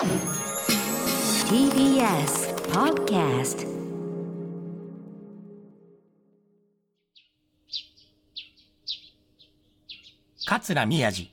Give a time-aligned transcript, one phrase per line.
[0.00, 0.16] TBS
[2.72, 3.66] Podcast
[10.46, 11.30] 桂宮治。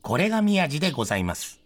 [0.00, 1.60] これが宮治でございます。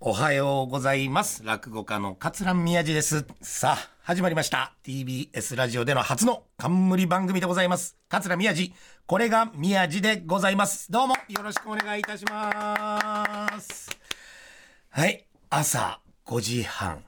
[0.00, 1.44] おはようございます。
[1.44, 3.26] 落語家の桂宮治です。
[3.42, 4.72] さあ始まりました。
[4.84, 7.96] TBS ラジオでの初の冠番組でございます。
[8.08, 8.72] 桂宮治。
[9.04, 10.92] これが宮治でございます。
[10.92, 13.90] どうもよろしくお願いいたします。
[14.90, 15.26] はい。
[15.50, 17.02] 朝5時半。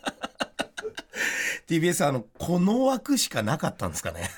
[1.66, 4.28] TBS あのこの枠しかなかったんですかね。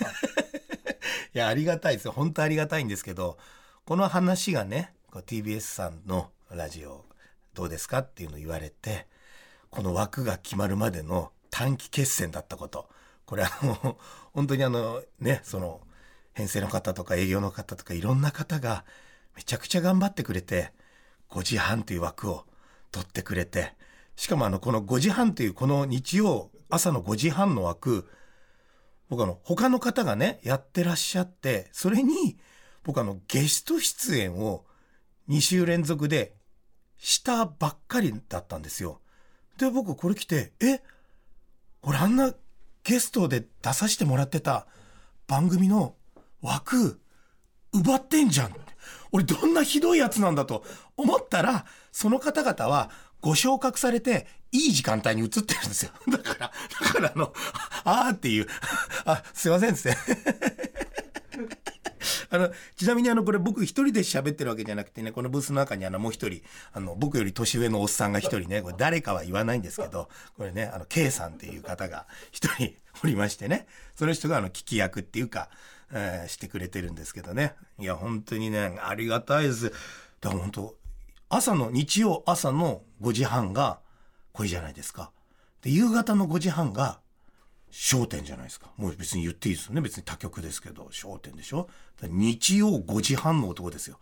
[1.35, 2.05] いやありがたいです。
[2.05, 3.39] よ本当ありがたいんですけど
[3.87, 7.05] この話がねこう TBS さんのラジオ
[7.55, 9.09] どうですかっていうのを言われて
[9.79, 12.89] この枠が決まるまでの短期決戦だったこと
[13.25, 13.97] これあの
[14.35, 15.83] 本当にあのねその
[16.33, 18.85] 編成の方とか営業の方とかいろんな方が
[19.37, 20.73] めちゃくちゃ頑張ってくれて
[21.31, 22.45] 5時半という枠を
[22.91, 23.77] 取ってくれて
[24.17, 28.11] しかもあのこの5時半というこの日曜朝の5時半の枠
[29.09, 32.37] 僕あの他の方がねやってらっしゃってそれに
[32.83, 34.67] 僕あのゲスト出演を
[35.29, 36.35] 2週連続で
[36.97, 39.01] したばっかりだったんですよ。
[39.59, 40.81] で僕これ来てえ
[41.83, 42.33] 俺あんな
[42.85, 44.67] ゲストで出させてもらってた
[45.27, 45.95] 番組の
[46.41, 47.01] 枠
[47.73, 48.55] 奪ってんじゃん
[49.13, 50.65] 俺どんなひどいやつなんだと
[50.97, 55.93] 思ったらその方々はご昇格されていい時間帯に移ってるんですよ。
[56.09, 56.53] だから、
[56.85, 57.35] だからあの、
[57.85, 58.47] あーっていう、
[59.05, 59.99] あ、すいませんっつって。
[62.31, 66.43] あの、ちなみにあの、これ僕一人で喋ってるわけじゃなくてね、このブースの中にあの、もう一人、
[66.73, 75.49] あの、僕より年上のおっさんが一人ね、これ誰かは言わないんですけど、これね、あの、K さんっていう方が一人おりましてね、その人があの、聞き役っていうか、
[75.91, 77.55] えーしてくれてるんですけどね。
[77.79, 79.71] いや、本当にね、ありがたいです。
[80.21, 80.75] だから本当、
[81.31, 83.81] 朝の、日曜朝の5時半が、
[84.33, 85.11] これじゃないですか。
[85.63, 87.01] で、夕方の5時半が、
[87.71, 88.71] 焦点じゃないですか。
[88.77, 89.81] もう別に言っていいですよね。
[89.81, 91.69] 別に他局ですけど、焦点でしょ。
[92.03, 93.99] 日曜5時半の男ですよ。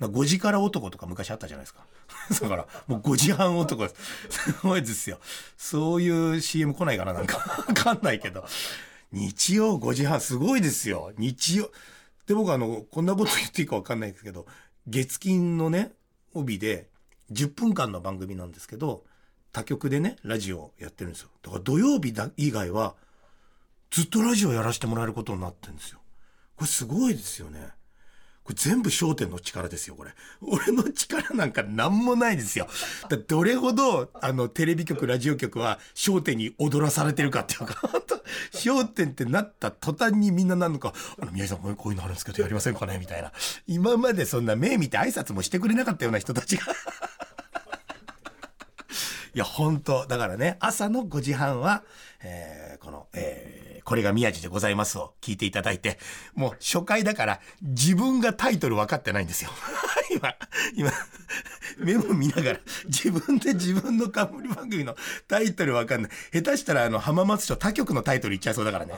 [0.00, 1.86] だ5時から男とか昔あったじゃないですか。
[2.40, 4.52] だから、もう5時半男です。
[4.52, 5.20] すごいですよ。
[5.56, 7.38] そういう CM 来ないかななんか。
[7.38, 8.44] わかんないけど。
[9.12, 11.12] 日曜5時半、すごいですよ。
[11.18, 11.70] 日曜。
[12.26, 14.46] で、僕あの、こんなこと言っていいかわかんないですけど、
[14.86, 15.92] 月金のね、
[16.34, 16.88] 帯で、
[17.30, 19.04] 10分間の番組なんですけど、
[19.52, 21.28] 他局でね、ラジオやってるんですよ。
[21.42, 22.94] だから土曜日だ以外は、
[23.90, 26.00] ずっとラジオやらせてもらえることになってるんですよ。
[26.56, 27.68] これすごいですよね。
[28.42, 30.12] これ全部焦点の力ですよ、これ。
[30.40, 32.66] 俺の力なんか何もないですよ。
[33.08, 38.16] だどれほど、あの、テレビ局、ラジオ局は焦点に踊らされてるかっていうか、本当
[38.56, 42.98] 焦点ってなった途端にみんななるのか、あの、宮治さんこういうのあるんですけどやりませんかね？
[42.98, 43.30] みたいな。
[43.66, 46.64] 今までそんな目見て挨拶もしてくれなかったような人たちが。
[49.34, 51.82] いや、本当だからね、朝の5時半は、
[52.22, 55.98] えーこの、えーこれが宮治でございますを聞いていただいて、
[56.34, 59.50] もう初回だから自分がタイトル分かってないんですよ。
[60.14, 60.34] 今、
[60.76, 60.92] 今、
[61.78, 64.94] メモ見ながら自分で自分の冠番組の
[65.26, 66.10] タイトル分かんない。
[66.32, 68.94] 下手したらあの浜松町他局のタイトル言っちゃいそうだからね。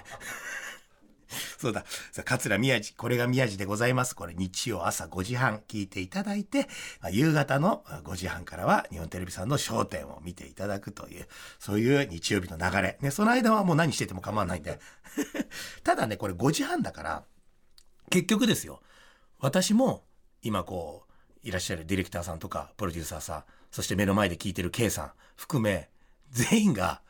[1.59, 1.84] そうだ。
[2.12, 4.15] さあ桂宮治、これが宮治でございます。
[4.15, 6.69] これ日曜朝5時半聞いていただいて、
[7.00, 11.27] まあ夕方の5時半からは日本テレビさんの焦点を見ていただくという、
[11.59, 12.99] そういう日曜日の流れ。
[13.00, 14.81] ね、その間はもう何してても構わないんで。
[15.84, 17.25] ただね、これ5時半だから、
[18.11, 18.83] 結局ですよ。
[19.39, 20.05] 私も
[20.43, 25.91] 今こう、いらっしゃるディレクターさんとか、プロデューサーさん、そして目の前で聞いてる K さん含め、
[26.31, 27.03] 全員が、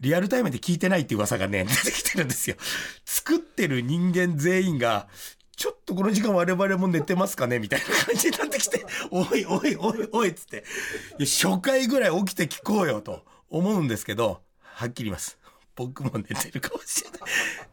[0.00, 2.56] リアルタイムで聞いてないって噂がね、 出てきてるんですよ。
[3.04, 5.08] 作ってる人間全員が、
[5.56, 7.60] ちょっとこの時間我々も寝てますかね？
[7.60, 10.64] みたいな感じになってきて、 おいおいおいおいっつって、
[11.20, 15.38] 初回ぐらい起きて聞こうよと思うんですけど、はっきり言います。
[15.76, 17.20] 僕も寝てるかもしれない。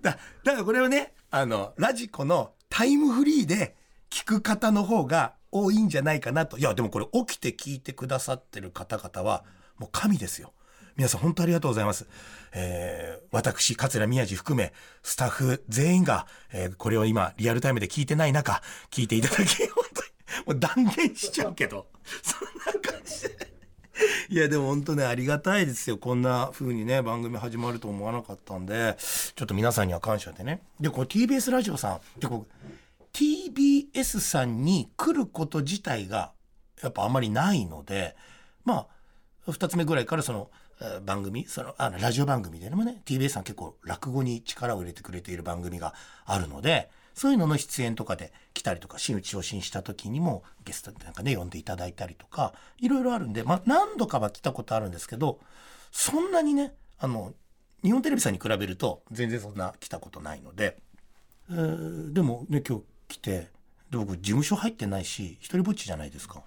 [0.01, 0.11] だ、
[0.43, 3.75] だからこれはね、あの、ラジコのタイムフリーで
[4.09, 6.57] 聞く方の方が多いんじゃないかなと。
[6.57, 9.43] いや、でもこれ起きて聞いてくださってる方々は、
[9.77, 10.53] もう神ですよ。
[10.95, 12.07] 皆さん本当ありがとうございます。
[12.53, 20.09] えー、私、桂宮治含め、スタッフ全員が、えーこれを今、リアルタイムで聞いてない中、聞いていただき、 本当に、
[20.45, 21.87] もう断言しちゃうけど、
[22.23, 23.53] そんな感じで。
[24.29, 25.97] いや、でも本当ね、ありがたいですよ。
[25.97, 30.61] こんな風にね、番組始まると思わなかったんで、ちょっと皆さんには感謝でね。
[30.79, 32.69] で、これ TBS ラジオさん、で、こう
[33.13, 36.31] TBS さんに来ること自体が、
[36.81, 38.15] やっぱあんまりないので、
[38.63, 38.87] ま
[39.47, 40.49] あ、二つ目ぐらいからその、
[41.05, 45.93] 番組、その、あの、ラジオ番組でもね、TBS さん結構落語に力を入れてくれている番組が
[46.25, 55.39] あるので、そういうのの出演とかで来たりとか、真打ち昇進した時にもゲストなんかね、呼んでいただいたりとか、いろいろあるんで、まあ何度かは来たことあるんですけど、
[55.91, 57.33] そんなにね、あの、
[57.83, 60.77] 日本テレビさんに比べると全然そんな来たことないので、
[61.49, 63.49] えーでもね、今日来て、
[63.89, 66.43] で僕事務所入ってないし、一人ぼっちじゃないですか。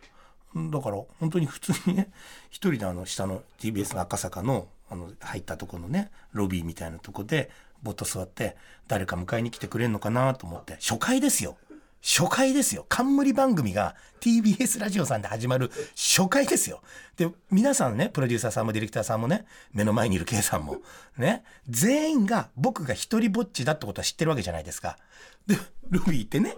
[0.54, 2.10] だから本当に普通にね、
[2.50, 7.50] 一人であの下の TBS の赤坂のあの入ったところのね、ロビーみたいなとこで
[7.82, 8.56] ぼっと座って、
[8.88, 11.56] 誰か迎えに来てくれんのかなと思って、初回ですよ。
[12.02, 12.84] 初回ですよ。
[12.88, 16.82] 冠番組が TBS ラジオさんで始まる初回ですよ。
[17.16, 20.78] で、皆さんね、プロデューサーさんもディレクターさんもね、目の前にいる K さんも、
[21.16, 24.98] ね、全員が僕が一人ぼっちだってことは知ってるわけじゃないですか。
[25.46, 25.56] で、
[25.90, 26.56] ロビーってね、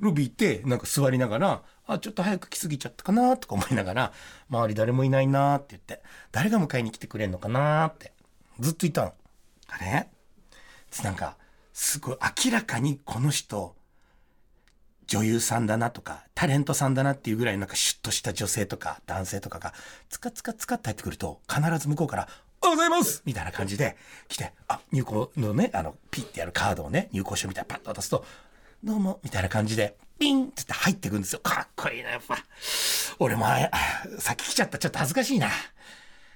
[0.00, 4.12] ロビーって、なんか座りながら、あ、ちょっと早く来すぎちゃったかなとか思いながら、
[4.48, 6.02] 周り誰もいないなって言って、
[6.32, 8.12] 誰が迎えに来てくれんのかなって、
[8.58, 9.14] ずっと言ったの。
[9.68, 10.08] あれ？
[11.04, 11.36] なんか、
[11.72, 13.76] すごい明らかにこの人、
[15.06, 19.74] 女優さんだなとか、タレントさんだなっていうぐらいなんかシュッとした女性とか男性とかが、
[20.08, 22.28] つかつかつかって入ってくると、必ず向こうから、
[22.62, 23.96] おはようございますみたいな感じで
[24.28, 28.24] 来て、あ、入校のね、あの、ピッてやるカードをね、入校証みたいなパッと渡すと、
[28.82, 31.40] どうも、みたいな感じで、ピンって入ってくんですよ。
[31.40, 32.38] かっこいいな、やっぱ。
[33.18, 33.68] 俺も、あ
[34.18, 34.78] 先来ちゃった。
[34.78, 35.48] ちょっと恥ずかしいな。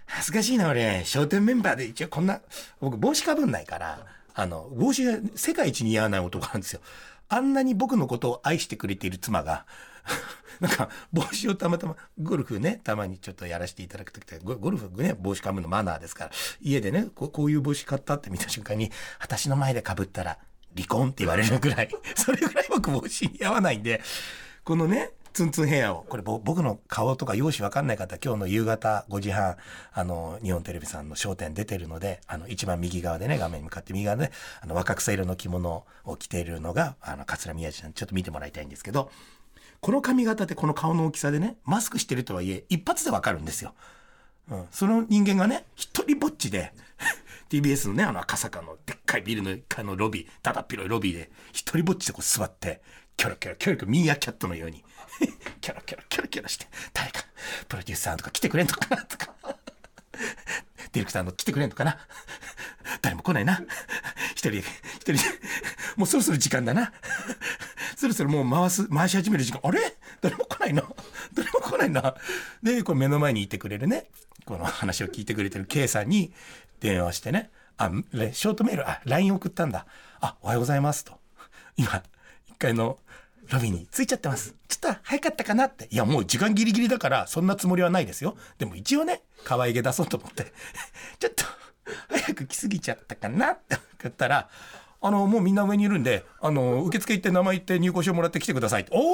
[0.05, 1.05] 恥ずかしいな、俺。
[1.07, 2.43] 商店メンバーで一応こんな、
[2.81, 6.83] 僕帽子かぶんないから、あの、帽子が世界一似合わない男なんですよ。
[7.31, 9.65] あんなに僕のことを愛してくれている妻が、
[10.61, 16.31] なんか、帽子をたまたま、ゴルフね、たまにちょっとやらせていただくときって、ゴルフね、帽子かぶるのマナーですから、
[16.61, 20.37] 家でね、ここういう帽子買ったって見た瞬間に、私の前でかぶったら、
[20.75, 24.01] 離婚って言われるぐらい、 それぐらい僕帽子似合わないんで、
[24.65, 29.57] このね、ツンツンヘアを、これ僕の顔とか容姿わかんない方、今日の夕方5時半、
[29.93, 34.31] あの、日本テレビさんの商店出てるので、あの、一番右側でね、画面に向かって右側で、
[34.61, 39.11] あの、若草色の着物を着ているのが、あの、桂宮治さん、ちょっと見てもらいたいんですけど、
[39.81, 43.75] この髪型でこの顔の大きさでね、マスクしてるとはいえ、一発でわかるんですよ。
[44.51, 46.73] うん、その人間がね、一人ぼっちで、
[47.51, 52.83] TBS のね、あの赤坂のでっかいビルの1階のロビー、だだっ広いロビーで、一人ぼっちでこう座って、
[53.17, 54.85] キョロキョロキョロキョロミーアキャットのように、
[55.61, 57.25] キョロキョロキョロキョロして、誰か、
[57.69, 59.35] プロデューサーとか来てくれんのかなとか、
[60.93, 61.99] ディレクターの来てくれんのかな
[63.03, 63.61] 誰も来ないな。
[64.33, 65.15] 一人、一人、
[65.97, 66.93] もうそろそろ時間だな。
[67.97, 69.61] そろそろもう回す、回し始める時間。
[69.63, 69.81] あれ？
[70.21, 70.83] 誰も来ないな。
[71.35, 72.15] 誰も来ないな。
[72.63, 74.09] で、これ目の前にいてくれるね、
[74.45, 76.33] この話を聞いてくれてる K さんに
[76.85, 79.87] 電話してね、あ、ショートメール、あ、LINE 送ったんだ。
[80.21, 81.19] あ、おはようございますと。
[81.77, 82.03] 今、
[82.47, 82.99] 一階の
[83.51, 84.55] ロビーに着いちゃってます。
[84.69, 85.89] ちょっと早かったかなって。
[85.91, 88.37] いや、もう時間ギリギリだから、そんなつもりはないですよ。
[88.59, 90.53] でも一応ね、可愛げ出そうと思って、
[91.19, 91.45] ちょっと、
[92.11, 94.51] 早く来すぎちゃったかなって言ったら、
[95.01, 98.91] あの、もうみんな上にいるんで、あの、受付行って名前言って入校証もらって来てくださいって。
[98.93, 99.05] おーい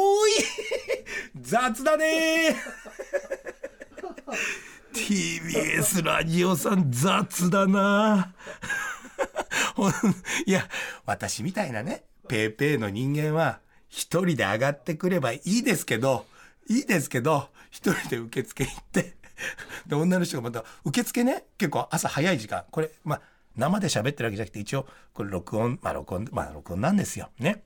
[1.40, 2.56] 雑だねー
[4.92, 8.34] TBS ラジオさん雑だな
[10.46, 10.68] いや、
[11.06, 16.26] 私みたいなね、ペーペーの人間は、一人で上がってくればいいですけど、
[16.68, 19.14] いいですけど、一人で受付行って、
[19.86, 23.22] で、女の人がまた、受付ね、結構朝早い時間、これ、まあ、
[23.56, 27.30] 生で喋ってるわけじゃなくて、一応、これ録音、まあ録音、まあ録音なんですよ。
[27.38, 27.64] ね。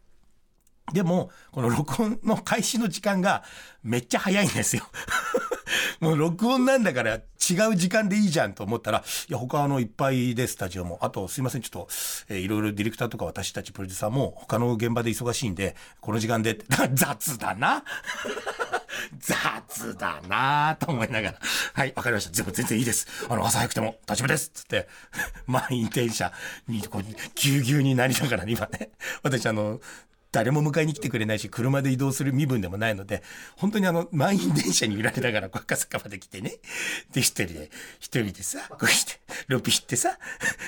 [0.92, 3.42] でも、この録音の開始の時間が
[3.82, 4.84] めっちゃ早いんですよ。
[6.00, 10.98] もう録音なんだから違う時間でいいじゃんと思ったら、いや、他あのいっぱいでスタジオも。
[11.00, 11.88] あとすいません、ちょっと、
[12.28, 16.58] えーいろいろディレクターとか私たちプロデューサーも他の現場で忙しいんで、この時間で、
[16.92, 17.82] 雑だな。
[19.18, 21.38] 雑だなと思いながら。
[21.72, 22.30] はい、わかりました。
[22.30, 23.06] 全部全然いいです。
[23.28, 24.50] あの、朝早くても大丈夫です。
[24.54, 24.88] つって、
[25.46, 26.32] 満員電車
[26.68, 27.02] にこう、
[27.34, 28.90] ぎゅうぎゅうになりながら今ね、
[29.22, 29.80] 私あの、
[30.34, 33.22] 誰も迎えに来てくれないし、車で移動する身分でもないので、
[33.56, 36.56] 本当にあの、満員電車に揺られながら、赤坂まで来てね。
[37.12, 40.18] で、一人で、一人でさ、こうして、ロビー行ってさ、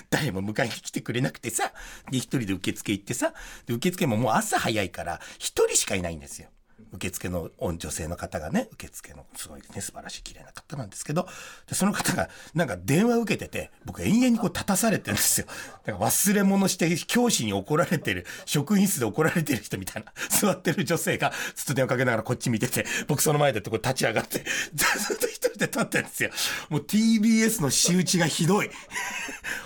[0.08, 1.72] 誰も迎えに来てくれなくてさ、
[2.12, 3.34] で、一人で受付行ってさ、
[3.66, 6.48] で、受付ももう朝早いから、一人しかいないんですよ。
[6.92, 11.28] 受付の女性の方がね、受付のすごいね、素晴らしい綺麗な方なんですけど、
[11.68, 15.46] でその方がなんか電話受けてて、僕延々にこう立たされてるんですよ。
[15.84, 26.30] だから忘れ物して教師に怒られてる、職員室で怒られてる人みたいな、座ってる女性がずっと電話かけながらこっち見てて、僕その前でとこ立ち上がって、ずっと一人で立ってるんですよ。
[26.68, 28.70] もう TBS の仕打ちがひどい。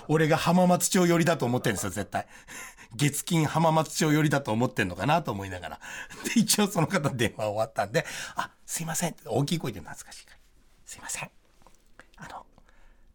[0.08, 2.26] 俺が浜松町寄りだと思ってるんですよ、絶対。
[2.94, 5.80] 月金浜松町寄りだと思ってんのかなと思いながら。
[6.34, 8.04] で、一応その方電話終わったんで、
[8.36, 10.38] あ、すいません大きい声で懐かしいから。
[10.86, 11.30] すいません。
[12.16, 12.46] あの、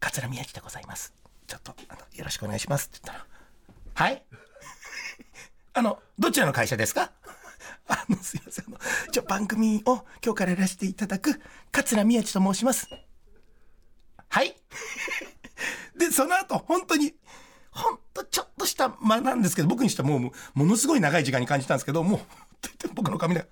[0.00, 1.12] 桂宮治でございます。
[1.46, 3.26] ちょっと、あの、よろしくお願いしますって言ったら、
[4.06, 4.24] はい？
[5.74, 7.12] あの、どちらの会社ですか？
[7.88, 8.64] あの、すいません。
[8.66, 8.78] あの、
[9.12, 11.40] ちょ、番組を今日からやらせていただく、
[11.70, 12.88] 桂宮治と申します。
[14.28, 14.56] はい？
[15.96, 17.14] で、その後、本当に、
[17.76, 22.20] ほんとちょっとした間なんですけど、僕にしてはもう、ものすごい長い時間に感じたんですけど、もう、
[22.94, 23.44] 僕の髪が、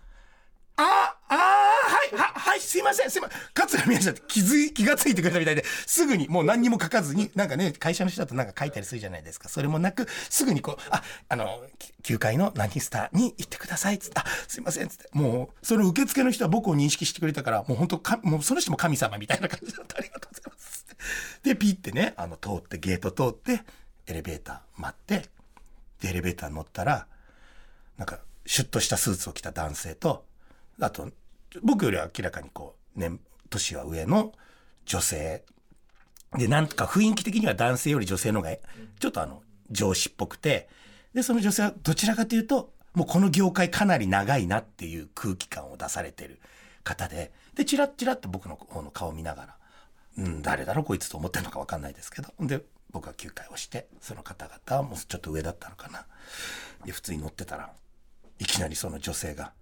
[0.76, 3.38] ああ、ああ、はい、は、はい、すいません、すいません。
[3.54, 9.48] 桂宮治だって気づい、気がついてくれたみたいで、すぐに、もう何にも書かずに、なんかね、会社の人だとなんか書いたりするじゃないですか。
[9.48, 11.62] それもなく、すぐにこう、あ、あの、
[12.02, 15.08] 9階の何スターに行ってください、つって、あ、すいません、つって。
[15.12, 19.98] もう、その受付の人は僕を認識してくれたから、もう本当か、もうその人も神様みたいな感じだった。
[19.98, 20.86] ありがとうございます。
[21.44, 23.62] で、ピってね、あの、通って、ゲート通って、
[24.06, 25.28] エレベーター待って、
[26.00, 27.06] で、エレベーター乗ったら、
[27.96, 30.26] なんか、シュッとしたスーツを着た男性と、
[30.80, 31.10] あと、
[31.62, 33.12] 僕よりは明らかにこう、ね、
[33.48, 34.32] 年は上の
[34.84, 35.44] 女性。
[36.36, 38.56] で、なんとか雰囲気的には男性より女性の方が、
[38.98, 40.68] ちょっとあの、上司っぽくて、
[41.14, 46.40] で、その女性はどちらかというと、もうこの業界かなり長いなっていう空気感を出されてる
[46.82, 49.56] 方で、で、チラッチラッと僕の方の顔見ながら、
[50.18, 52.32] うん、誰だろうこいつと思ってるのかわかんないですけど。
[52.40, 52.62] で、
[52.94, 56.06] 僕は9回をして、その方々はもうちょっと上だったのかな。
[56.86, 57.72] で、普通に乗ってたら、
[58.38, 59.52] いきなりその女性が、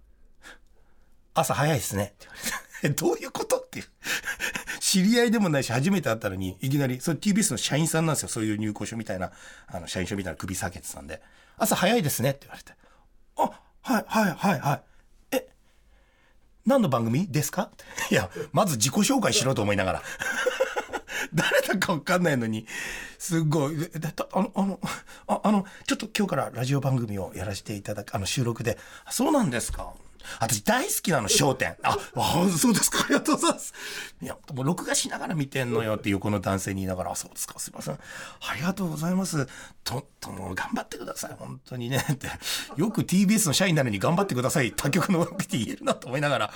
[1.34, 2.04] 朝早いですね。
[2.04, 2.34] って言わ
[2.82, 3.86] れて、 どういうことっていう。
[4.80, 8.28] 知り合いでもないし、初めて会ったのに、いきなり、それ TBS の社員さんなんですよ。
[8.28, 9.32] そういう入校書みたいな、
[9.66, 11.22] あの、社員証みたいな首下げてたんで、
[11.56, 12.74] 朝早いですねって言われて、
[13.36, 14.82] あ、はい、はい、はい、はい。
[15.30, 15.48] え、
[16.66, 17.70] 何の番組ですか？
[18.10, 20.02] いや、まず自己紹介しろと思いながら。
[21.34, 22.66] 誰だかわかんないのに、
[23.18, 24.80] すごい、だあの、あの、
[25.26, 28.78] ああの、ちょっと今日からラジオ番組をやらせていただく、あの収録で、
[29.10, 29.94] そうなんですか。
[30.40, 31.76] 私大好きなの、笑点。
[31.82, 33.74] あ、あそうですか、ありがとうございます。
[34.20, 37.94] いや、もう録画しながら見てんのよって横の男性に言いながら、あ、そうですか、すいません。
[37.94, 39.46] ありがとうございます。
[39.84, 42.04] と、とも頑張ってください、本当にね。
[42.12, 42.28] って。
[42.76, 46.52] よく TBS の社員なのに頑張ってください、他局の枠で言えるなと思いながら。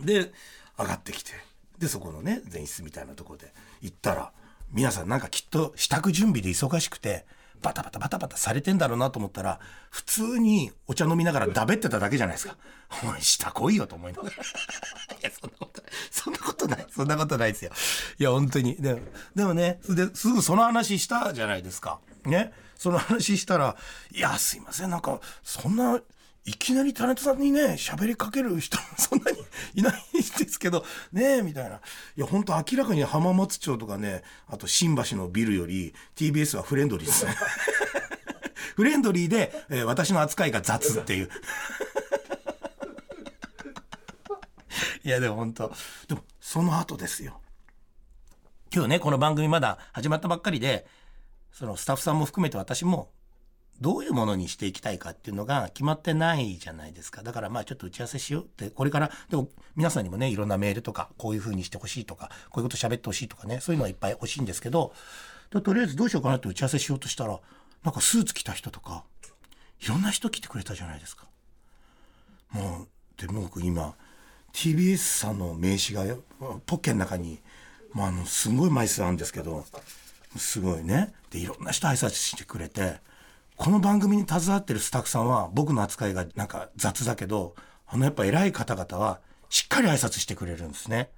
[0.00, 0.32] で、
[0.78, 1.32] 上がってきて。
[1.78, 3.52] で、そこのね、前室みたいなところで
[3.84, 4.32] 行ったら、
[4.72, 7.26] 皆さんなんかきっと支度準備で忙しくて、
[7.62, 9.60] バタバタバタバタされてんだろうなと思ったら、
[9.90, 12.56] 普通にお茶飲みながらだべってただけじゃないですか。
[13.02, 14.34] お前、下来いよと思いながら。
[14.36, 14.38] い
[15.20, 15.92] や、そんなことない。
[16.10, 16.86] そんなことない。
[16.90, 17.70] そんなことないですよ。
[18.18, 18.76] いや、本当に。
[18.76, 19.00] でも、
[19.34, 22.00] でもね、で、すぐその話したじゃないですか。
[22.24, 22.52] ね？
[22.76, 23.76] その話したら、
[24.12, 26.00] いや、すいません、なんか、そんな、
[26.46, 29.38] いきなりタレントさんにね、喋りかける人、そんなに
[29.74, 31.76] いないんですけど、ねえ、みたいな。
[32.16, 37.34] いや、本当明らかに浜松町とかね、あと新橋のビルより TBS はフレンドリーですね。
[38.76, 41.30] フレンドリーで、えー私の扱いが雑っていう。
[45.02, 45.72] いや、でも本当
[46.08, 47.40] でも、その後ですよ。
[48.74, 50.86] 今日ね、この番組まだ始まったばっかりで、
[51.52, 53.13] そのスタッフさんも含めて私も、
[53.80, 57.22] どういうものにしていきたいかっていうのが決まってないじゃないですか。
[57.22, 64.92] だからまあちょっと打ち合わせしようって、これから、でも皆さんにもね、いろんなメールとか、こういう風にしてほしいとか、こういうこと喋ってほしいとかね、そういうのはいっぱい欲しいんですけど、
[65.50, 67.40] とりあえずどうしようかなって打ち合わせしようとしたら、
[67.82, 69.04] なんかスーツ着た人とか、
[69.80, 71.26] いろんな人来てくれたじゃないですか。
[72.50, 72.86] も
[73.18, 73.94] う、でも僕今、
[74.52, 76.16] TBS さんの名刺が
[76.66, 77.40] ポッケの中に、
[77.92, 79.64] まあ、あの、すごい枚数あるんですけど、
[80.36, 81.12] すごいね。
[81.30, 83.00] で、いろんな人挨拶してくれて、
[83.56, 87.54] この番組に携わってるスタッフさんは僕の扱いがなんか雑だけど、
[87.86, 91.10] あのやっぱ偉い方々はしっかり挨拶してくれるんですね。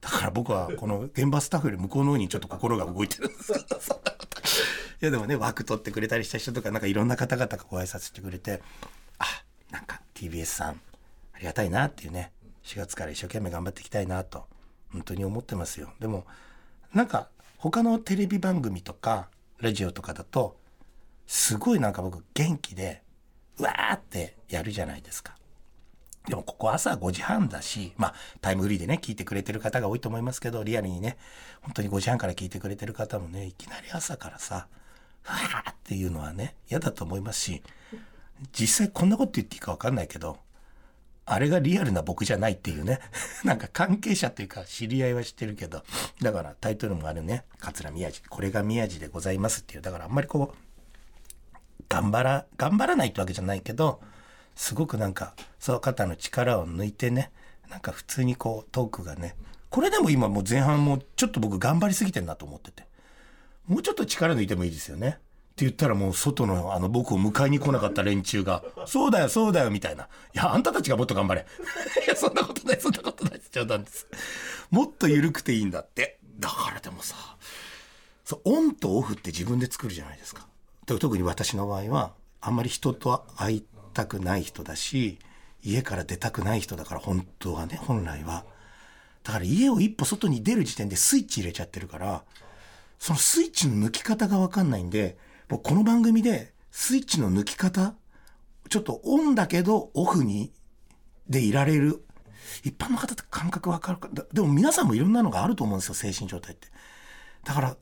[0.00, 3.52] だから僕はこの現場スタッフより向こうの方にちょっと心が動いてるんです。
[5.00, 8.60] いやでもね、枠取ってくれたりした人とか、なんかいろんな方々がご挨拶してくれて、
[9.18, 9.24] あ、
[9.70, 10.80] なんか TBS さん、
[11.34, 12.32] ありがたいなっていうね、
[12.64, 14.46] 4月から一生懸命頑張っていきたいなと、
[14.92, 15.92] 本当に思ってますよ。
[16.00, 16.26] でも、
[16.92, 19.28] なんか他のテレビ番組とか、
[19.58, 20.57] ラジオとかだと、
[21.28, 23.02] すごいなんか僕元気で、
[23.58, 25.36] うわーってやるじゃないですか。
[26.26, 31.18] でもここ朝5時半だし、まあタイムフリーでね、聞いてくれてる方が多いと思いますけど、リアルにね、
[31.60, 34.68] 本当に5時半から聞いてくれてる方もね、いきなり朝からさ、
[35.26, 37.62] わーっていうのはね、嫌だと思いますし、
[38.58, 40.38] 実際こんなこと言っていいかわかんないけど、
[41.26, 43.00] あれがリアルな僕じゃないっていうね。
[43.44, 45.82] なんか関係者っていうか知り合いは知ってるけど、
[46.22, 50.67] だからタイトルもあるね、桂宮治、これが宮治でございますっていう、だからあんまりこう、
[51.88, 54.00] 頑張ら、頑張らないってわけじゃないけど、
[54.54, 57.30] すごくなんか、その方の力を抜いてね、
[57.70, 59.36] なんか普通にこうトークがね、
[59.70, 62.86] これでも今もう前半もちょっと僕頑張りすぎてんなと思ってて。
[63.66, 65.08] もうちょっと力抜いてもいいですよね。
[65.08, 65.12] っ
[65.58, 70.04] て言ったらもう外のあの僕を迎えに来なかった連中が、そうだよそうだよみたいな。
[70.04, 71.46] いや、あんたたちがもっと頑張れ。
[72.06, 73.50] いや、そんなことない、そんなことないです。
[73.52, 74.06] 冗談です。
[74.70, 76.18] もっと緩くていいんだって。
[76.38, 77.16] だからでもさ、
[78.24, 80.46] そう、オンとオフって自分で作るじゃないですか。
[80.96, 85.18] 特に私の場合は、あんまり人と会いたくない人だし
[85.62, 88.44] 家から出たくない人だから本当はね本来は。
[89.24, 92.22] だから家を一歩外に出る時点でスイッチ入れちゃってるから
[92.98, 95.18] そのスイッチの抜き方が分かんないんで
[95.48, 97.94] 僕この番組でスイッチの抜き方
[98.70, 100.52] ちょっとオンだけどオフに
[101.28, 102.04] でいられる
[102.62, 106.68] 一般の方って感覚わかるかでも皆さんもいろんなのがあると思うんですよ精神状態って。
[107.44, 107.76] だから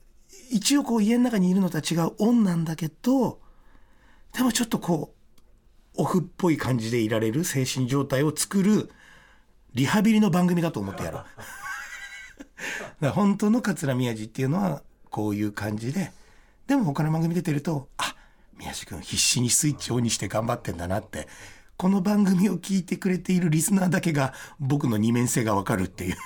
[0.50, 3.40] 一応こう家の中にいるのとは違うオンなんだけど
[4.36, 5.14] でもちょっとこ
[5.96, 8.90] うオフっぽい感じでいられる精神状態を作る
[9.74, 11.24] リハビリの番組だと思ってやろう。
[11.24, 11.26] だか
[13.00, 16.12] ら本当の桂宮治っていうのはこういう感じで。
[16.66, 18.14] でも他の番組出てるとあ
[18.58, 21.28] 宮治君必死にスイッチオンにして頑張ってんだなって。
[21.76, 26.16] この番組を聞いてくれているリスナーだけが僕の二面性がわかるっていう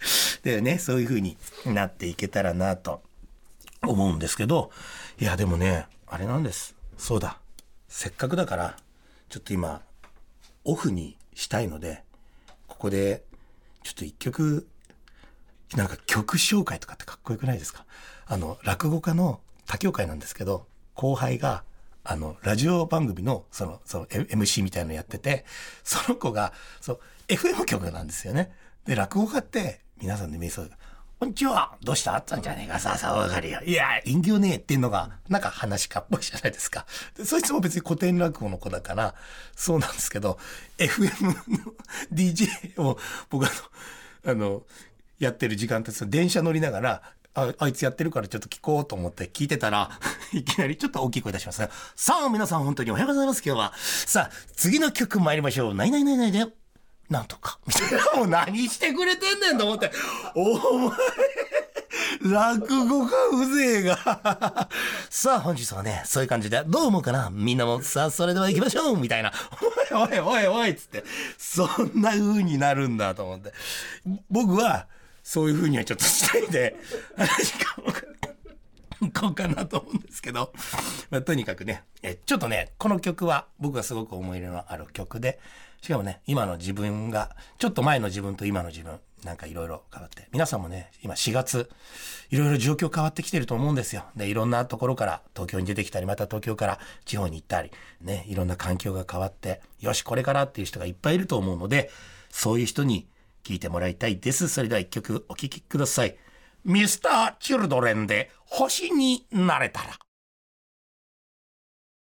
[0.42, 1.36] でねそういう風に
[1.66, 3.02] なっていけたらなと
[3.82, 4.70] 思うんですけど
[5.20, 6.74] いやでもねあれなんです。
[6.96, 7.38] そうだ。
[7.88, 8.76] せっかくだから
[9.28, 9.82] ちょっと今
[10.64, 12.02] オフにしたいので
[12.66, 13.24] ここで
[13.82, 14.66] ちょっと一曲
[15.74, 17.84] なんか曲紹介とかってかっこよくないですか？
[18.26, 21.62] あの落語家の他協会なんですけど後輩が
[22.04, 25.44] あのラジオ番組のそのその MC みたいのやってて
[25.84, 28.52] その子がそう FM 局なんですよね。
[28.86, 30.70] で落語家って皆さんで見えそう
[31.18, 32.14] こんにちはどうした？
[32.14, 33.60] あったんじゃねえかさあさあわかるよ。
[33.66, 36.86] いや、隠居ねえっていうのが、なんか話かっぽいじゃないですか。
[37.16, 39.16] でそいつも別に古典落語の子だから、
[39.56, 40.38] そうなんですけど、
[40.78, 41.34] FM の
[42.12, 42.96] DJ を
[43.30, 43.50] 僕あ
[44.24, 44.62] の、あの、
[45.18, 47.02] やってる時間って電車乗りながら、
[47.34, 49.90] ああいつやってるからちょっと聞こうと思って聞いてたら、
[50.32, 51.68] いきなりちょっと大きい声出しますね。
[51.96, 53.72] さあ皆さん本当におはようございます今日は。
[53.76, 55.74] さあ、次の曲参りましょう。
[55.74, 56.46] ないないないないで。
[57.10, 57.58] なんとか。
[57.66, 58.16] みたいな。
[58.16, 59.90] もう何してくれてんねんと思って。
[60.34, 60.90] お前、
[62.22, 64.68] 落語家風情が。
[65.08, 67.30] さあ本日はね、そういう感じで、どう思うかな？
[67.30, 69.32] みんなも、さあそれでは行きましょうみたいな。
[69.92, 71.04] おいおいおいおいっつって。
[71.38, 73.52] そんな風になるんだと思って。
[74.30, 74.86] 僕は、
[75.22, 76.76] そういう風にはちょっとしたいんで、
[77.16, 77.52] 話
[79.12, 80.52] こうかなと思うんですけど、
[81.10, 85.38] まあ、とにかくねえちょっとねこの曲は僕がすごく思い入れのある曲で
[85.80, 91.70] しかもね今の自分がちょっと前の自分と今の自分なんかいろいろ変わって皆さんもね今4月
[92.30, 101.90] いろいろ状況変わってきてると思うんですよでいろんなところから東京に出てきたりまた東京から地方に行ったりねいろんな環境が変わってよしこれからっていう人がいっぱいいると思うので
[102.30, 103.08] そういう人に
[103.42, 106.16] 聞いてもらいたいですそれでは一曲お聴きください
[106.64, 109.98] ミスター・チルドレンで星になれたら。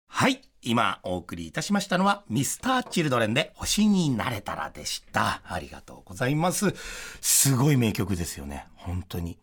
[0.07, 0.41] はい。
[0.63, 5.41] 今お送りいたしましたのは、ミスター・チルドレンで星になれたらでした。
[5.45, 6.73] ありがとうございます。
[7.21, 8.67] すごい名曲ですよね。
[8.75, 9.37] 本当に。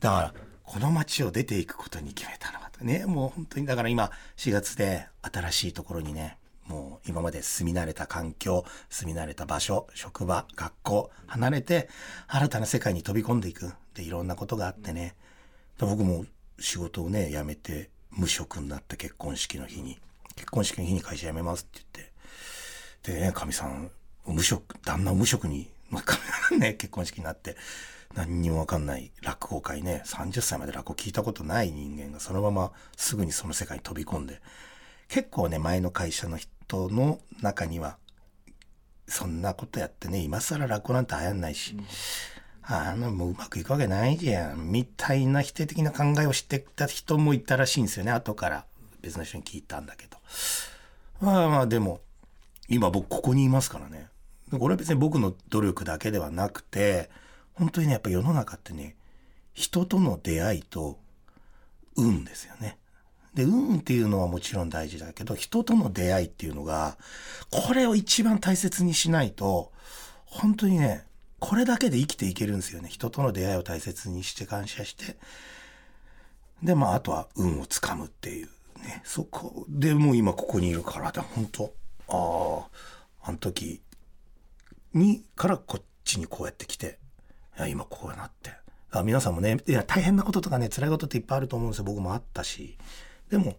[0.00, 11.88] だから、この街を出ていくことに決めたのはね、もう本当に、だから今、4月で新しいところにね、もう今まで住み慣れた環境、住み慣れた場所、職場、学校、離れて、
[12.28, 13.72] 新たな世界に飛び込んでいく。
[13.94, 15.14] で、いろんなことがあってね。
[15.78, 16.24] 僕も
[16.58, 19.98] 仕事をね、辞めて、無職になって結婚式の日に、
[20.42, 21.82] 結婚式の日に会社辞めますって
[23.04, 23.92] 言って、でね、かみさん、
[24.26, 25.68] 無職、旦那を無職に、
[26.58, 27.56] ね、結婚式になって、
[28.14, 34.40] 何にもわかんない落語会ね、30歳まで落語聞いたことない人間がそのまますぐにその世界に飛び込んで、
[35.06, 37.96] 結構ね、前の会社の人の中には、
[39.06, 41.76] そんなことやってね、今更落語なんて流行んないし、
[42.62, 48.64] あの、もううまくいくわけないじゃん、みたいな否定的な考えをしてた人もいたらしいんですよね、後から。
[49.02, 50.21] 別の人に聞いたんだけど。
[51.20, 52.00] まあまあ、でも、
[52.68, 54.08] 今僕ここにいますからね。
[54.50, 57.10] これは別に僕の努力だけではなくて、
[57.54, 58.96] 本当にね、やっぱ世の中ってね、
[59.54, 60.98] 人との出会いと
[61.96, 62.78] 運ですよね。
[63.34, 66.98] で、運っていうのはもちろん大事だけど、人との出会いっていうのが、
[67.50, 69.72] これを一番大切にしないと、
[70.26, 71.06] 本当にね、
[71.38, 72.88] これだけで生きていけるんですよね。
[72.88, 75.16] 人との出会いを大切にして感謝して。
[76.62, 78.48] で、まあ、あとは運をつかむっていう
[78.82, 79.02] ね。
[79.04, 81.74] そこでもう今ここにいるから、で本当
[82.08, 82.66] あ
[83.24, 83.82] あ、あの時
[84.94, 86.98] に、からこっちにこうやって来て、
[87.58, 88.52] いや今こうなって。
[88.90, 91.84] あ皆さんもね、いや、大変なこととかね、辛いことっていっぱいあると思うんですよ。
[91.84, 92.76] 僕もあったし。
[93.30, 93.56] でも、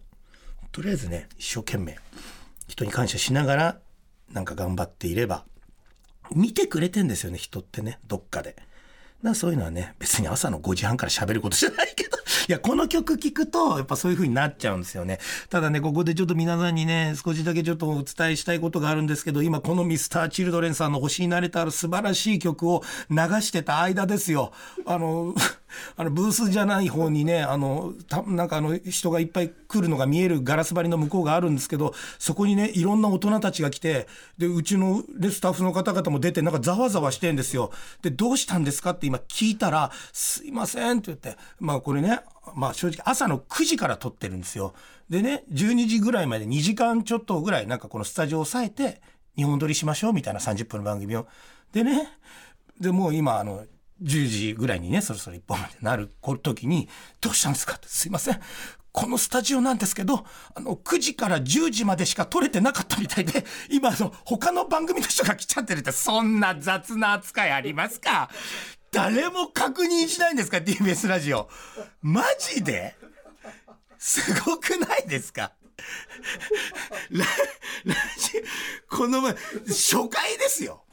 [0.70, 1.98] とりあえずね、一生懸命、
[2.68, 3.80] 人に感謝しながら、
[4.32, 5.44] なんか頑張っていれば、
[6.32, 8.52] 見てくれてんですよね、人ってね、どっかで。
[8.52, 8.66] だか
[9.22, 12.13] らそういうのはね、別に朝の5時半から喋ることじゃないけど、
[12.46, 15.18] いや、この曲聴くと、やっぱそういう風になっちゃうんですよね。
[15.48, 24.52] ただね、ここでちょっと皆さんにね、少しだけちょっとお伝えしたいことがあるんですけど、今このミスター・チルドレンさんの星になれたら素晴らしい曲を流してた間ですよ。
[24.84, 25.34] あの、
[25.96, 34.06] あのブースじゃない方にねあのたなんかあの人がいっぱい来るのが見えるガラス張りの向こうがあるんですけどそこにねいろんな大人たちが来て
[34.38, 37.70] でうちのでスタッフの方々も出てなんかざわざわしてんですよ。
[38.02, 42.20] でどうしたんですかって今聞いたら「すいません」って言ってまあこれね
[42.54, 44.74] まあ正直朝の9時から撮ってるんですよ。
[45.08, 49.00] でね12時ぐらいまで2時間ちょっとぐらいなんかこのスタジオを抑えて
[49.36, 51.26] 日本撮りしましょうみたいな30分の番組を。
[51.72, 52.08] でね
[52.80, 53.64] でもう今あの
[54.04, 56.10] 10時ぐらいにねそろそろ1本までなる
[56.42, 56.88] 時に
[57.20, 58.40] 「どうしたんですか?」って「すいません
[58.92, 68.30] このスタジオなんですけど、あの、9時から10時までしか撮れてなかったみたいで、今、あの、他の番組の人が来ちゃってるって、そんな雑な扱いありますか？
[68.92, 71.50] 誰も確認しないんですか ?TBS ラジオ。
[72.02, 72.94] マジで？
[73.98, 75.54] すごくないですか？
[77.10, 77.24] ラ、
[77.84, 78.44] ラジ、
[78.88, 79.32] この前、
[79.66, 80.83] 初回ですよ。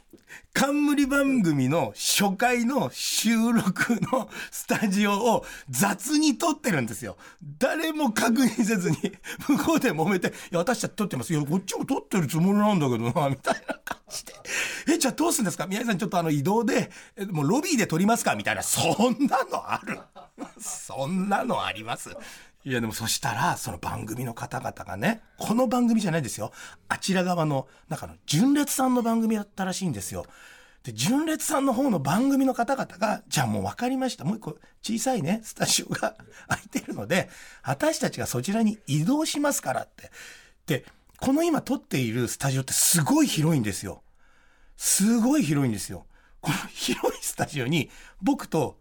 [0.54, 7.18] 冠番組の初回の収録のスタジオを雑に撮ってるんですよ。
[7.60, 8.98] 誰も確認せずに、
[9.48, 11.34] 向こうで揉めて、いや、私たち撮ってます。
[11.34, 14.34] いや、こっちも撮ってるつもりなんだけどな、みたいな感じで。
[14.90, 15.68] え、じゃあどうするんですか？
[15.68, 16.92] 宮井さんちょっとあの移動で、
[17.30, 18.36] もうロビーで撮りますか？
[18.36, 18.64] みたいな。
[18.64, 20.00] そんなのある
[20.60, 22.10] そんなのあります
[22.64, 26.52] いやでもそしたらその番組の方々がねこの番組じゃないですよ
[26.90, 30.26] あちら側の中の純烈さんの番組だったらしいんですよ。
[30.84, 36.16] で純烈さんの方の番組の方々がじゃあもう分かりましたもう一個小さいねスタジオが
[36.50, 37.30] 空いてるので
[37.62, 40.12] 私たちがそちらに移動しますからって。
[40.66, 40.86] で
[41.20, 44.04] この今撮っているスタジオってすごい広いんですよ。
[44.76, 46.08] すごい広いんですよ。
[46.42, 48.80] この広いスタジオに僕と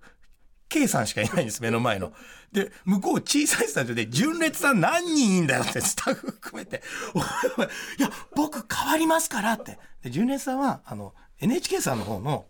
[0.71, 2.13] K さんしかいないんです、目の前の。
[2.53, 7.23] で、向こう小さいスタジオで、純烈さん何人いんだよって スタッフ含めて、おい
[7.99, 9.79] や、僕変わりますからって。
[10.03, 12.47] で、純烈さんは、あの、NHK さんの方の、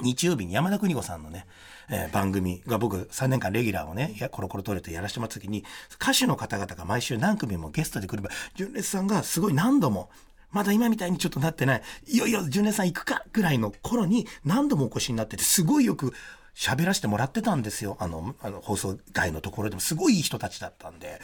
[0.00, 1.46] 日曜日に山田邦子さんのね、
[1.90, 5.64] えー、番組が僕3年間レギュラーをね、コロコロトレとやらせてもらった時に、
[6.00, 10.08] 歌手の方々が毎週何組もゲストで来れば、純烈さんがすごい何度も、
[10.52, 16.14] まだ今みたいにちょっとなってない、いよいよ純烈さん行くかぐらいの頃に何度もお越しになってて、すごいよく
[16.54, 17.96] 喋らせてもらってたんですよ。
[18.00, 21.20] あの、あの放送外のところでもすごいいい人たちだったんで。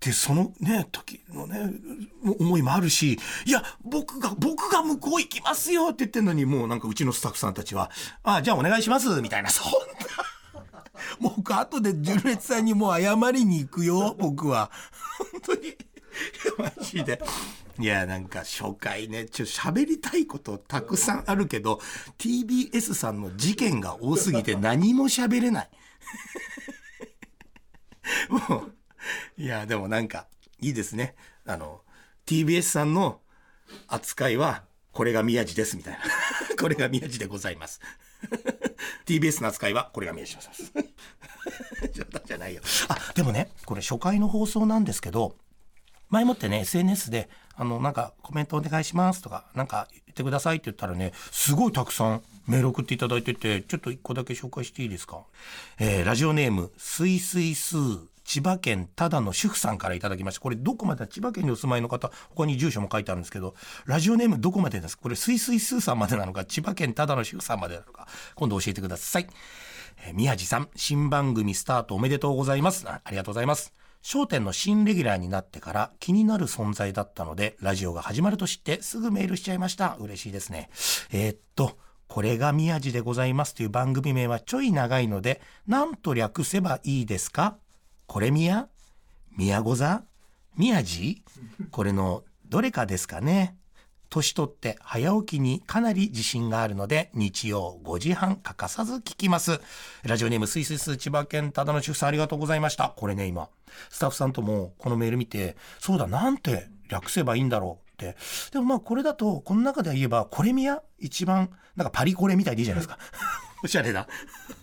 [0.00, 1.72] で、そのね、時のね、
[2.38, 7.90] 思いもあるし、いや、僕が、僕が向こう行きますよって言ってんのに、もうなんかうちのスタッフさんたちは、
[8.22, 9.76] ああ、じゃあお願いしますみたいな、そんな。
[11.20, 14.70] 僕、後で純烈さんにもう謝りに行くよ、僕は。
[15.32, 15.76] 本当に。
[16.58, 17.20] マジで。
[17.78, 21.80] いや、なんか初回ね、ちょ、喋りたいことたくさんあるけど、
[22.18, 25.70] TBS さんの事件が多すぎて何も喋れない。
[28.28, 28.72] もう、
[29.36, 30.26] いや、でもなんか、
[30.60, 31.16] いいですね。
[31.44, 31.82] あの、
[32.24, 33.20] TBS さんの
[33.88, 36.00] 扱いは、これが宮地ですみたいな。
[36.58, 37.80] これが宮地でございます。
[39.04, 40.72] TBS の扱いは、これが宮地です。
[41.92, 42.62] 冗談じゃないよ。
[42.88, 45.36] あ、でもね、これ初回の放送なんですけど、
[46.08, 55.22] 前もってね SNS であのなんかコメントお願いしますとかなんか言ってくださいって言ったらねすごいたくさんメール送っていただいててちょっと一個だけ紹介していいですか、
[55.78, 60.40] えー、ラジオネームすいすいすー千葉県ただの主婦さんからいただきました。
[60.40, 64.96] これどこまで千葉県にお住まいの方他に住所も書いてあるんですけどラジオネームどこまでです？
[64.96, 69.28] かこれすいすいすーさんまでなのか千葉県ただの主婦さんまでなのか今度教えてください、
[70.08, 72.84] えー、宮地さん新番組スタートおめでとうございます。
[72.88, 73.85] ありがとうございます。
[74.08, 79.96] 商店の新レギュラーになってから気になる存在だったので、ラジオが始まると知ってすぐメールしちゃいました。
[79.98, 80.70] 嬉しいですね。
[81.10, 83.52] えー、っと、これが宮地でございます。
[83.56, 87.56] という番組名はちょい長いので、なんと略せばいいですか？
[88.06, 88.68] これ宮？
[89.36, 90.04] 宮御座？
[90.56, 91.24] 宮地？
[91.72, 93.56] これのどれかですかね。
[94.08, 99.60] 年取って早起きにかなり自信があるので日曜5時半欠かさず聞きます。
[100.04, 102.92] ラジオネームスイスイス千葉県ただの主婦さんありがとうございました。
[102.96, 103.48] これね今。
[103.90, 108.16] スタッフさんともこのメール見てそうだなんて略せばいいんだろうって。
[108.52, 112.98] でもまあこれだとこの中で言えばこれみや一番なんかパリコレみたいでいいじゃないですか。
[113.62, 114.06] おしゃれな。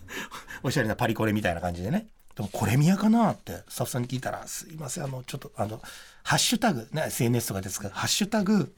[0.62, 2.08] おしゃれなパリコレみたいな感じでね。
[2.34, 5.80] でもこれみやかなってスタッフさんに聞いたらすいませんあのちょっとあの
[6.24, 8.74] ハッシュタグね SNS とかですからハッシュタグ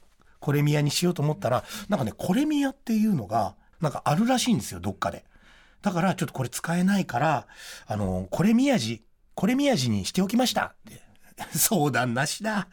[0.46, 5.24] コレミヤにしようと思ったら、なんかね、コレミヤっていうのが、なんかあるらしいんですよ、どっかで。
[5.82, 7.48] だから、ちょっとこれ使えないから、
[7.88, 9.02] あの、コレミヤジ、
[9.35, 11.02] コレミヤジにしておきましたって。
[11.59, 12.68] 相談なしだ。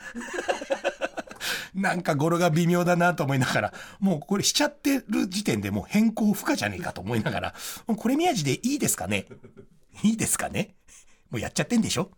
[1.74, 7.56] なんか語呂が微妙だなと思いながら、もうこれしちゃってる時点でもう変更不可じゃねえかと思いながら、
[7.88, 9.26] もうこれ宮地でいいですかね？
[10.04, 10.76] いいですかね？
[11.34, 12.12] もうやっちゃってんでしょ？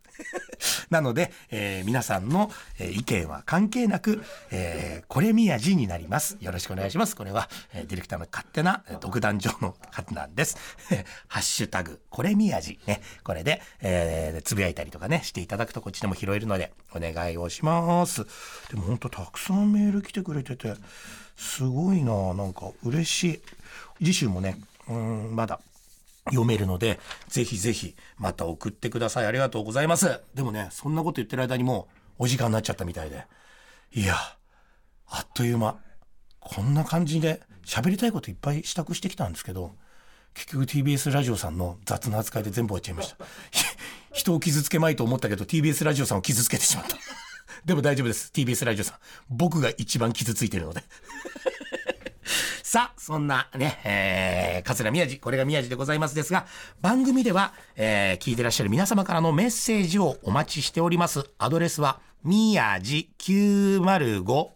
[0.90, 6.38] なので、えー皆さんの、えー意見は関係なく、えーこれ宮治になります。
[6.42, 7.16] よろしくお願いします。
[7.16, 10.58] これは、えーディレクターの勝手なえー独壇場の方なんです。
[11.30, 12.78] ハッシュタグ、これ宮治。
[12.88, 18.26] ね、これで、えーつぶやいたりとかね、していただくとこっちでも拾えるので、お願いをします。
[18.70, 20.74] でも本当たくさんメール来てくれてて、
[21.38, 23.42] すごいななんか嬉しい。
[24.00, 25.60] 次週もね、うん、まだ
[26.26, 29.26] 読めるので、ぜひぜひまた送ってください。
[29.26, 30.22] ありがとうございます。
[30.34, 31.88] でもね、そんなこと言ってる間にも
[32.20, 33.26] うお時間になっちゃったみたいで。
[33.94, 34.16] いや、
[35.08, 35.80] あっという間。
[36.40, 39.76] こんな感じで喋りたいこといっぱい支度してきたんですけど、
[40.34, 43.26] 結局 TBS ラジオさんの雑な扱いで全部終わっちゃいました。
[44.14, 46.98] 人を傷つけまいと思ったけど TBS ラジオさんを傷つけてしまった。
[47.66, 48.32] でも大丈夫です。
[48.34, 48.98] TBS ラジオさん。
[49.30, 50.84] 僕が一番傷ついてるので。
[52.68, 56.48] さあ、そんなね、えー、桂宮治、これが宮治でございますですが、
[56.82, 61.30] 番組では、えー、聞いてらっしゃる皆様からのメッセージをお待ちしております。
[61.38, 64.48] アドレスは、宮治905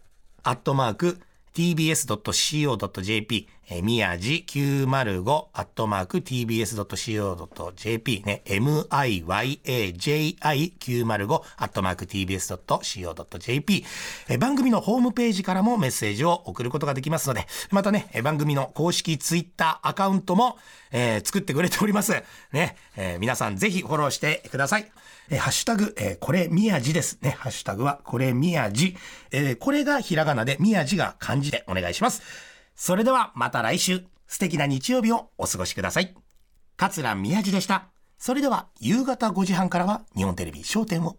[0.41, 1.19] アットマーク
[1.53, 13.85] tbs.co.jp、えー、宮治905アットマーク tbs.co.jp ね、myaji905 アットマーク tbs.co.jp、
[14.29, 20.57] えー番組のホームページからもメッセージを送ることができますので、またね、え番組の公式ツイッターアカウントも、
[20.91, 22.23] えー作ってくれております。
[22.51, 24.91] ね、えー皆さんぜひフォローしてください。
[25.31, 27.31] えハッシュタグ、えこれ宮地ですね。
[27.31, 28.95] ハッシュタグはこれ宮地。
[29.31, 32.21] えこれがひらがなで宮地が漢字でお願いします。
[32.75, 36.15] それではまた来週、素敵な日曜日をお過ごしください。
[36.77, 37.89] 桂宮地でした。
[38.17, 41.17] それでは夕方5時半からは日本テレビ焦点を